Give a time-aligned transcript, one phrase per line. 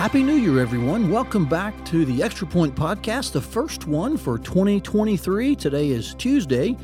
[0.00, 1.10] Happy New Year, everyone.
[1.10, 5.54] Welcome back to the Extra Point Podcast, the first one for 2023.
[5.54, 6.74] Today is Tuesday,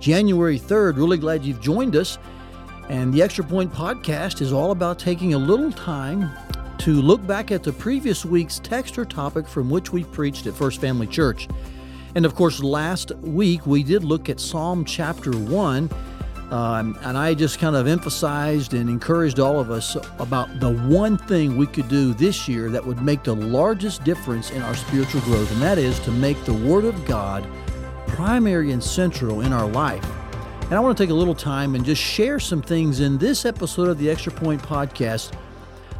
[0.00, 0.96] January 3rd.
[0.96, 2.18] Really glad you've joined us.
[2.88, 6.28] And the Extra Point Podcast is all about taking a little time
[6.78, 10.54] to look back at the previous week's text or topic from which we preached at
[10.54, 11.46] First Family Church.
[12.16, 15.88] And of course, last week we did look at Psalm chapter 1
[16.50, 21.18] um, and I just kind of emphasized and encouraged all of us about the one
[21.18, 25.20] thing we could do this year that would make the largest difference in our spiritual
[25.22, 27.46] growth, and that is to make the Word of God
[28.06, 30.04] primary and central in our life.
[30.62, 33.44] And I want to take a little time and just share some things in this
[33.44, 35.32] episode of the Extra Point podcast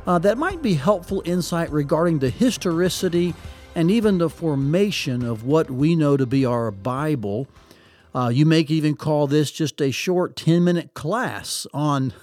[0.06, 3.34] uh, that might be helpful insight regarding the historicity
[3.74, 7.46] and even the formation of what we know to be our Bible
[8.16, 12.14] uh, you may even call this just a short 10 minute class on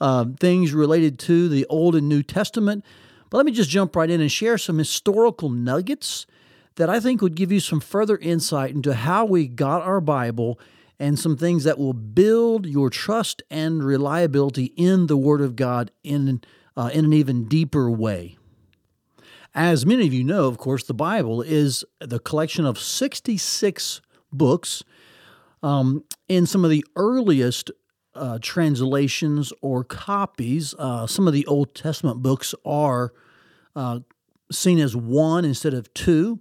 [0.00, 2.84] uh, things related to the Old and New Testament.
[3.30, 6.26] But let me just jump right in and share some historical nuggets
[6.74, 10.58] that I think would give you some further insight into how we got our Bible
[10.98, 15.92] and some things that will build your trust and reliability in the Word of God
[16.02, 16.42] in,
[16.76, 18.36] uh, in an even deeper way.
[19.54, 24.00] As many of you know, of course, the Bible is the collection of 66
[24.32, 24.82] books
[25.64, 27.70] um, in some of the earliest
[28.14, 33.14] uh, translations or copies, uh, some of the Old Testament books are
[33.74, 34.00] uh,
[34.52, 36.38] seen as one instead of two.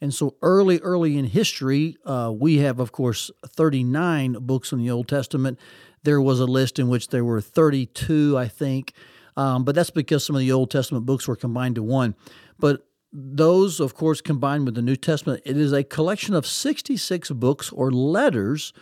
[0.00, 4.90] And so early, early in history, uh, we have, of course, 39 books in the
[4.90, 5.58] Old Testament.
[6.02, 8.92] There was a list in which there were 32, I think,
[9.36, 12.16] um, but that's because some of the Old Testament books were combined to one.
[12.58, 12.84] But
[13.14, 17.70] those, of course, combined with the New Testament, it is a collection of 66 books
[17.70, 18.72] or letters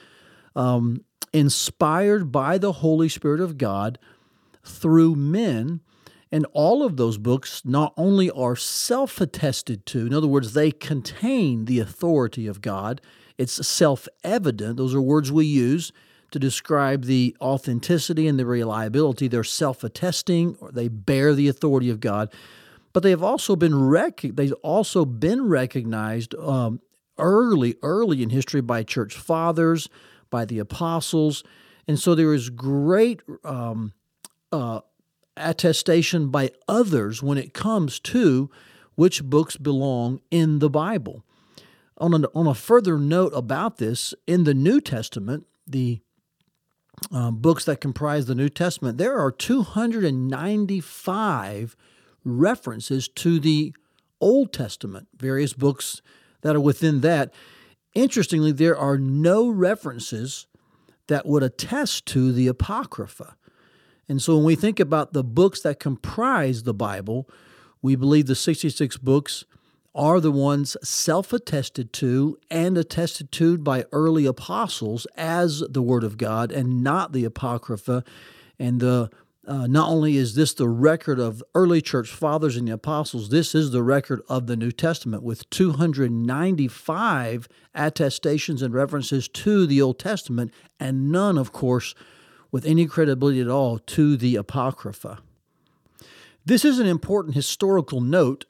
[0.57, 3.99] um, inspired by the Holy Spirit of God
[4.65, 5.81] through men.
[6.31, 10.71] And all of those books not only are self attested to, in other words, they
[10.71, 13.03] contain the authority of God,
[13.37, 14.79] it's self evident.
[14.79, 15.93] Those are words we use
[16.31, 19.29] to describe the authenticity and the reliability.
[19.29, 22.33] They're self attesting, or they bear the authority of God
[22.93, 26.81] but they have also been rec- they've also been recognized um,
[27.19, 29.89] early, early in history by church fathers,
[30.31, 31.43] by the apostles,
[31.87, 33.93] and so there is great um,
[34.51, 34.81] uh,
[35.37, 38.51] attestation by others when it comes to
[38.95, 41.25] which books belong in the Bible.
[41.99, 46.01] On a, on a further note about this, in the New Testament, the
[47.11, 51.77] um, books that comprise the New Testament, there are 295
[52.25, 53.75] references to the
[54.21, 56.01] Old Testament, various books
[56.43, 57.33] that are within that.
[57.95, 60.47] Interestingly, there are no references
[61.09, 63.37] that would attest to the Apocrypha.
[64.09, 67.29] And so when we think about the books that comprise the Bible,
[67.81, 69.45] we believe the 66 books
[69.95, 76.05] are the ones self attested to and attested to by early apostles as the Word
[76.05, 78.05] of God and not the Apocrypha.
[78.59, 79.11] And the
[79.47, 83.55] uh, not only is this the record of early church fathers and the apostles, this
[83.55, 89.99] is the record of the New Testament with 295 attestations and references to the Old
[89.99, 91.95] Testament, and none, of course,
[92.53, 95.19] with any credibility at all to the Apocrypha.
[96.45, 98.45] This is an important historical note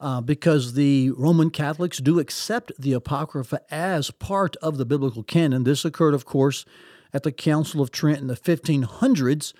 [0.00, 5.64] uh, because the Roman Catholics do accept the Apocrypha as part of the biblical canon.
[5.64, 6.66] This occurred, of course,
[7.14, 9.54] at the Council of Trent in the 1500s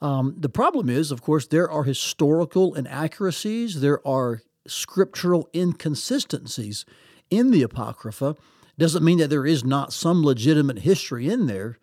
[0.00, 6.84] um, the problem is, of course, there are historical inaccuracies, there are scriptural inconsistencies
[7.30, 8.36] in the Apocrypha.
[8.78, 11.78] Doesn't mean that there is not some legitimate history in there.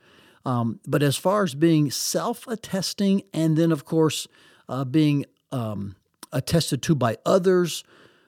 [0.45, 4.27] Um, but as far as being self attesting and then, of course,
[4.69, 5.95] uh, being um,
[6.31, 7.83] attested to by others,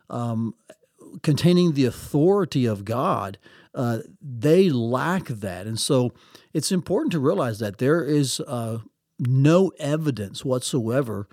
[0.09, 0.55] um,
[1.21, 3.37] containing the authority of God,
[3.75, 5.67] uh, they lack that.
[5.67, 6.11] And so
[6.53, 8.79] it's important to realize that there is uh,
[9.19, 11.27] no evidence whatsoever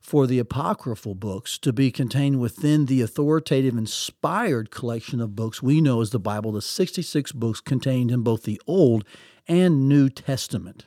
[0.00, 5.80] for the apocryphal books to be contained within the authoritative inspired collection of books we
[5.80, 9.04] know as the Bible, the 66 books contained in both the Old
[9.48, 10.84] and New Testament.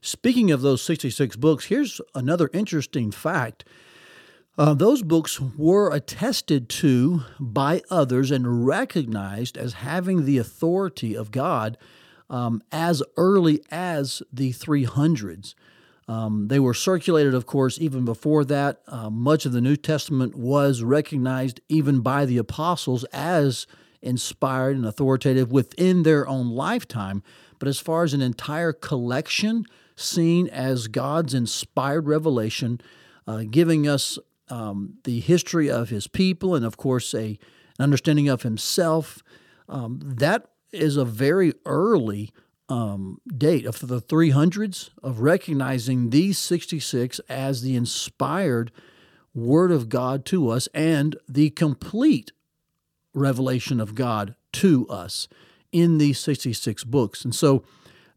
[0.00, 3.64] Speaking of those 66 books, here's another interesting fact.
[4.58, 11.30] Uh, those books were attested to by others and recognized as having the authority of
[11.30, 11.78] God
[12.30, 15.54] um, as early as the 300s.
[16.08, 18.80] Um, they were circulated, of course, even before that.
[18.86, 23.66] Uh, much of the New Testament was recognized even by the apostles as
[24.00, 27.22] inspired and authoritative within their own lifetime.
[27.58, 29.66] But as far as an entire collection
[29.96, 32.80] seen as God's inspired revelation,
[33.26, 37.38] uh, giving us um, the history of his people and, of course, a,
[37.78, 39.22] an understanding of himself.
[39.68, 42.32] Um, that is a very early
[42.68, 48.70] um, date of the 300s of recognizing these 66 as the inspired
[49.34, 52.32] Word of God to us and the complete
[53.14, 55.28] revelation of God to us
[55.72, 57.24] in these 66 books.
[57.24, 57.64] And so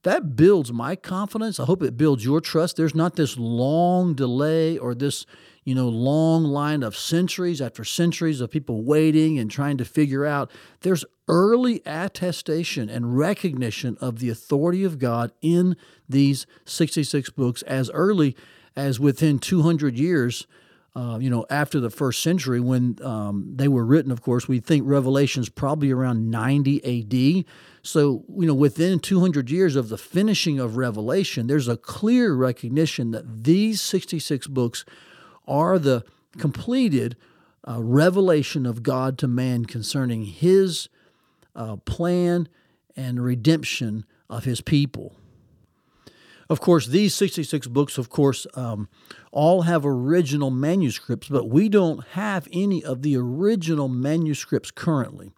[0.04, 1.60] that builds my confidence.
[1.60, 2.76] I hope it builds your trust.
[2.76, 5.26] There's not this long delay or this,
[5.64, 10.26] you know, long line of centuries after centuries of people waiting and trying to figure
[10.26, 10.50] out.
[10.82, 15.76] There's early attestation and recognition of the authority of God in
[16.08, 18.36] these 66 books as early
[18.76, 20.46] as within 200 years
[20.94, 24.60] uh, you know, after the first century when um, they were written, of course, we
[24.60, 27.46] think Revelation's probably around 90 AD.
[27.82, 33.12] So, you know, within 200 years of the finishing of Revelation, there's a clear recognition
[33.12, 34.84] that these 66 books
[35.48, 36.04] are the
[36.38, 37.16] completed
[37.66, 40.90] uh, revelation of God to man concerning his
[41.56, 42.48] uh, plan
[42.96, 45.16] and redemption of his people.
[46.50, 48.90] Of course, these 66 books, of course, um,
[49.32, 55.32] all have original manuscripts, but we don't have any of the original manuscripts currently.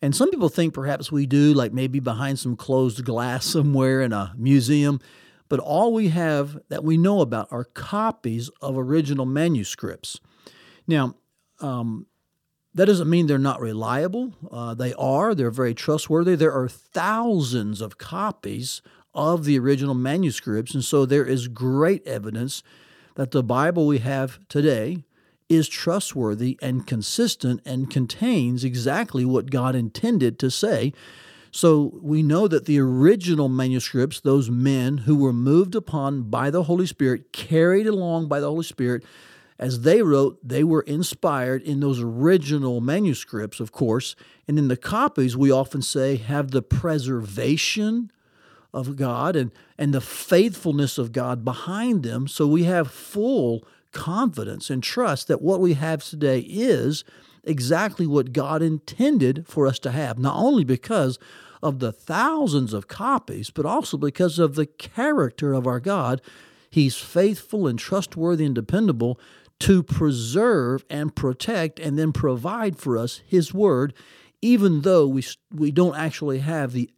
[0.00, 4.12] And some people think perhaps we do, like maybe behind some closed glass somewhere in
[4.12, 5.00] a museum.
[5.48, 10.20] But all we have that we know about are copies of original manuscripts.
[10.86, 11.16] Now,
[11.60, 12.06] um,
[12.74, 14.32] that doesn't mean they're not reliable.
[14.50, 16.34] Uh, they are, they're very trustworthy.
[16.34, 18.82] There are thousands of copies
[19.14, 20.74] of the original manuscripts.
[20.74, 22.62] And so there is great evidence
[23.14, 25.04] that the Bible we have today
[25.48, 30.92] is trustworthy and consistent and contains exactly what God intended to say.
[31.52, 36.64] So we know that the original manuscripts, those men who were moved upon by the
[36.64, 39.04] Holy Spirit, carried along by the Holy Spirit,
[39.58, 44.16] as they wrote, they were inspired in those original manuscripts, of course.
[44.48, 48.10] And in the copies, we often say, have the preservation
[48.72, 52.26] of God and, and the faithfulness of God behind them.
[52.26, 57.04] So we have full confidence and trust that what we have today is
[57.44, 61.18] exactly what God intended for us to have, not only because
[61.62, 66.20] of the thousands of copies, but also because of the character of our God.
[66.68, 69.20] He's faithful and trustworthy and dependable
[69.60, 73.94] to preserve and protect and then provide for us His Word,
[74.42, 76.90] even though we, we don't actually have the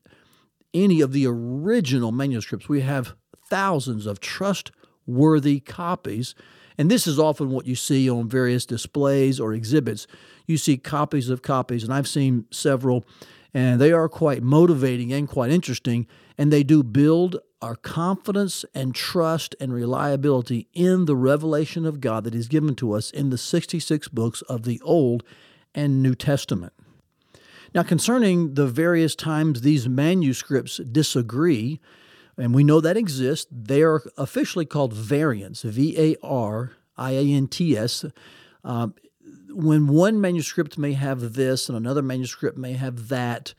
[0.75, 2.69] any of the original manuscripts.
[2.69, 3.15] We have
[3.49, 6.35] thousands of trustworthy copies.
[6.79, 10.07] And this is often what you see on various displays or exhibits.
[10.47, 13.05] You see copies of copies, and I've seen several,
[13.57, 16.07] and they are quite motivating and quite interesting.
[16.37, 22.25] And they do build our confidence and trust and reliability in the revelation of God
[22.25, 25.23] that is given to us in the 66 books of the Old
[25.75, 26.75] and New Testament.
[27.75, 31.81] Now, concerning the various times these manuscripts disagree,
[32.37, 37.23] and we know that exists, they are officially called variants, V A R I A
[37.23, 38.05] N T S.
[38.63, 38.89] Uh,
[39.57, 43.55] when one manuscript may have this and another manuscript may have that,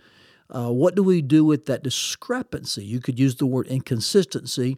[0.49, 2.85] uh, what do we do with that discrepancy?
[2.85, 4.77] You could use the word inconsistency.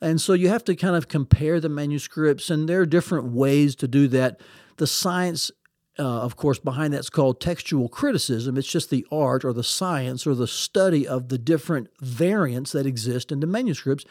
[0.00, 3.74] And so you have to kind of compare the manuscripts, and there are different ways
[3.76, 4.40] to do that.
[4.76, 5.50] The science
[5.98, 8.56] uh, of course, behind that's called textual criticism.
[8.56, 12.86] It's just the art or the science or the study of the different variants that
[12.86, 14.06] exist in the manuscripts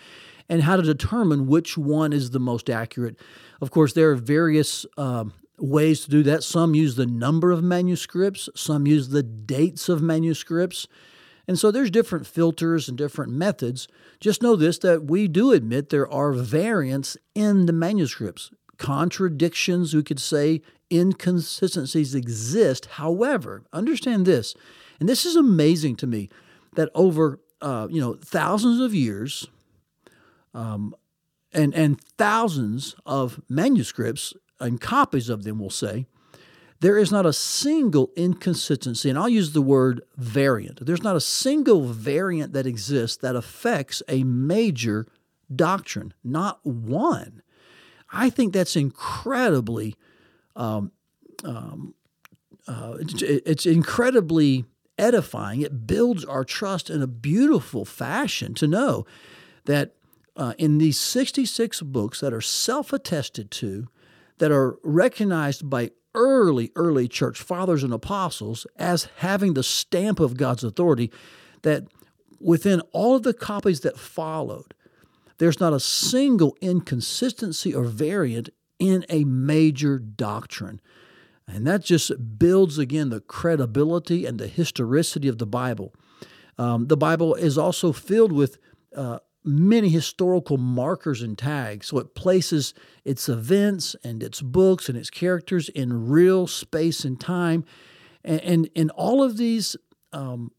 [0.47, 3.19] and how to determine which one is the most accurate.
[3.61, 6.43] Of course, there are various um, ways to do that.
[6.43, 10.87] Some use the number of manuscripts, some use the dates of manuscripts.
[11.47, 13.87] And so there's different filters and different methods.
[14.19, 18.51] Just know this that we do admit there are variants in the manuscripts
[18.81, 22.87] contradictions, we could say inconsistencies exist.
[22.93, 24.55] However, understand this,
[24.99, 26.29] and this is amazing to me,
[26.73, 29.47] that over uh, you know thousands of years,
[30.55, 30.95] um,
[31.53, 36.05] and and thousands of manuscripts and copies of them, we'll say,
[36.79, 40.83] there is not a single inconsistency, and I'll use the word variant.
[40.85, 45.05] There's not a single variant that exists that affects a major
[45.53, 47.43] doctrine, not one.
[48.11, 49.95] I think that's incredibly
[50.55, 50.91] um,
[51.43, 51.93] um,
[52.67, 54.65] uh, it's, it's incredibly
[54.97, 55.61] edifying.
[55.61, 59.05] It builds our trust in a beautiful fashion to know
[59.65, 59.95] that
[60.37, 63.87] uh, in these 66 books that are self attested to,
[64.41, 70.35] that are recognized by early, early church fathers and apostles as having the stamp of
[70.35, 71.11] God's authority,
[71.61, 71.83] that
[72.39, 74.73] within all of the copies that followed,
[75.37, 80.81] there's not a single inconsistency or variant in a major doctrine.
[81.47, 85.93] And that just builds again the credibility and the historicity of the Bible.
[86.57, 88.57] Um, the Bible is also filled with
[88.95, 91.87] uh, many historical markers and tags.
[91.87, 97.19] So it places its events and its books and its characters in real space and
[97.19, 97.65] time.
[98.23, 99.75] And, and, all of these
[100.13, 100.51] um,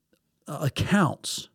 [0.48, 1.48] accounts,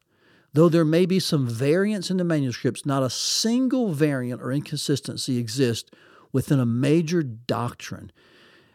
[0.54, 5.38] though there may be some variance in the manuscripts, not a single variant or inconsistency
[5.38, 5.92] exists
[6.32, 8.12] within a major doctrine.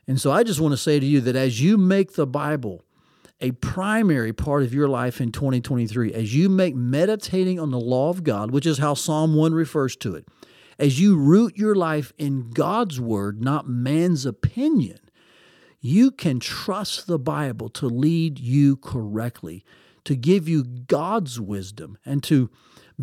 [0.06, 2.84] And so I just want to say to you that as you make the Bible
[3.42, 8.08] a primary part of your life in 2023 as you make meditating on the law
[8.08, 10.26] of God, which is how Psalm 1 refers to it,
[10.78, 15.00] as you root your life in God's word, not man's opinion,
[15.80, 19.64] you can trust the Bible to lead you correctly,
[20.04, 22.48] to give you God's wisdom, and to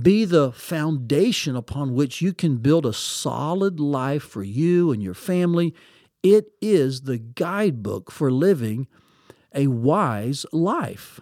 [0.02, 5.14] be the foundation upon which you can build a solid life for you and your
[5.14, 5.76] family.
[6.24, 8.88] It is the guidebook for living
[9.54, 11.20] a wise life.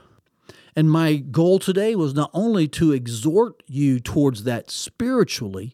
[0.76, 5.74] And my goal today was not only to exhort you towards that spiritually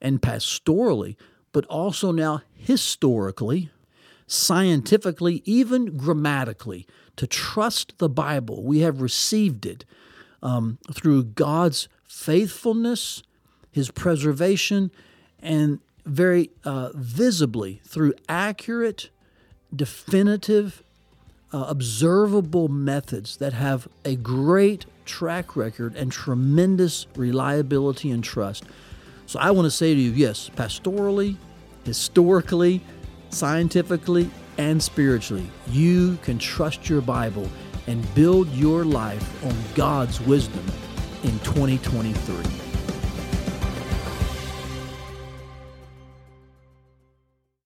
[0.00, 1.16] and pastorally,
[1.52, 3.70] but also now historically,
[4.26, 6.86] scientifically, even grammatically,
[7.16, 8.62] to trust the Bible.
[8.62, 9.84] We have received it
[10.42, 13.22] um, through God's faithfulness,
[13.70, 14.90] His preservation,
[15.40, 19.10] and very uh, visibly through accurate,
[19.74, 20.82] definitive,
[21.52, 28.64] uh, observable methods that have a great track record and tremendous reliability and trust.
[29.26, 31.36] So I want to say to you yes, pastorally,
[31.84, 32.80] historically,
[33.30, 37.48] scientifically, and spiritually, you can trust your Bible
[37.86, 40.64] and build your life on God's wisdom
[41.22, 42.67] in 2023.